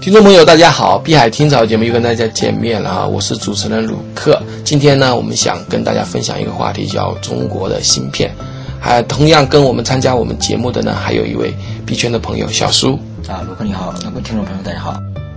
[0.00, 0.96] 听众朋友，大家好！
[0.96, 3.06] 碧海听潮节目又跟大家见面了啊！
[3.06, 4.42] 我是主持人鲁克。
[4.64, 8.34] 今天呢，我们想跟大家分享一个话题，叫中国的芯片。
[8.80, 12.98] 还同样跟我们参加我们节目的呢，还有一位币圈的朋友小苏。
[13.28, 14.92] 啊，鲁克你好，各位听众朋友大家好。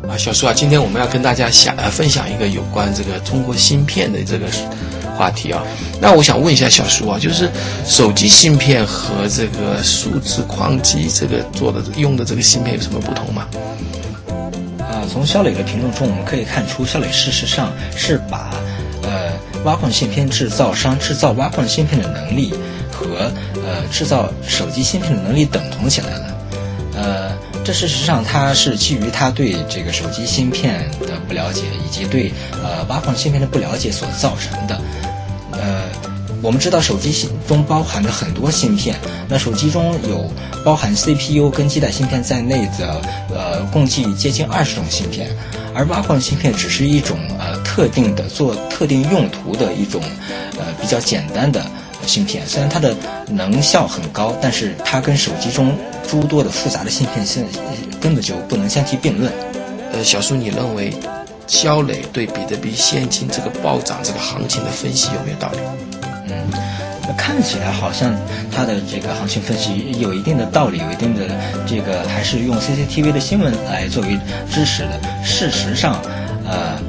[0.07, 4.45] 啊，小苏啊，今天我们要跟大家想呃分享一个有关这个中国芯片的这个
[5.17, 5.61] 话题啊。
[5.99, 7.51] 那我想问一下小苏啊，就是
[7.85, 13.45] 手机芯片和这个数字矿机这个做的用的这个芯片有什么不同吗？
[15.07, 18.51] 从肖磊的评论中，我们可以看出，肖磊事实上是把，
[19.03, 19.31] 呃，
[19.63, 22.53] 挖矿芯片制造商制造挖矿芯片的能力
[22.91, 26.37] 和呃制造手机芯片的能力等同起来了。
[26.95, 27.31] 呃，
[27.63, 32.31] 这事实上他是基于他对这个手机芯片的不了解，以及对
[32.63, 34.81] 呃挖矿芯片的不了解所造成的。
[35.51, 35.82] 呃。
[36.43, 38.97] 我们知道手机中包含着很多芯片，
[39.29, 40.29] 那手机中有
[40.63, 43.01] 包含 CPU 跟基带芯片在内的，
[43.33, 45.29] 呃，共计接近二十种芯片，
[45.73, 50.01] 而挖矿芯片只是一种呃特定的做特定用途的一种，
[50.59, 51.65] 呃比较简单的
[52.05, 52.45] 芯片。
[52.45, 52.93] 虽然它的
[53.29, 55.73] 能效很高，但是它跟手机中
[56.05, 57.45] 诸多的复杂的芯片现
[58.01, 59.31] 根本就不能相提并论。
[59.93, 60.93] 呃，小苏，你认为
[61.47, 65.59] 肖磊对比特币现金这个暴涨这个行情的分析有没有道理？
[66.27, 68.13] 嗯，看起来好像
[68.51, 71.27] 他的这个行情分析有一定的道理，有一定的
[71.65, 74.17] 这个还是用 CCTV 的新闻来作为
[74.49, 74.99] 支持的。
[75.23, 75.99] 事实上，
[76.45, 76.79] 呃，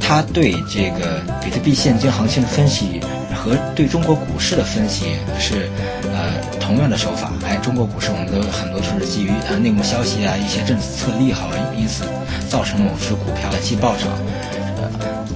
[0.00, 3.00] 他对这个比特币现金行情的分析
[3.34, 5.68] 和对中国股市的分析是
[6.12, 7.30] 呃同样的手法。
[7.46, 12.04] 哎，中国股市我们都很多都是基于呃内幕消息啊，一些政策利好，因此
[12.48, 14.08] 造成某只股票即暴涨。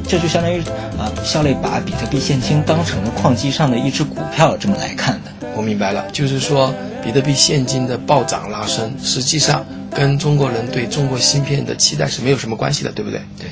[0.08, 0.60] 这就相当于
[0.98, 5.48] 啊，肖磊把比特币现金当成了矿机上的一只股票这么来看的。
[5.56, 13.20] 我明白了，就是说比特币现金的暴涨拉升，实际上跟中国人对中国芯片的期待是没有什么关系的，对不对？
[13.38, 13.46] 对。